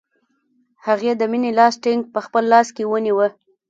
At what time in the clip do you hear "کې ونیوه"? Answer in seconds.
2.75-3.27